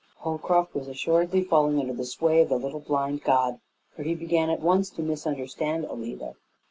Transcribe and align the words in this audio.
Holcroft 0.17 0.73
was 0.73 0.87
assuredly 0.87 1.43
falling 1.43 1.79
under 1.79 1.93
the 1.93 2.05
sway 2.05 2.41
of 2.41 2.49
the 2.49 2.57
little 2.57 2.79
blind 2.79 3.21
god, 3.23 3.59
for 3.95 4.01
he 4.01 4.15
began 4.15 4.49
at 4.49 4.59
once 4.59 4.89
to 4.89 5.03
misunderstand 5.03 5.85
Alida. 5.85 6.33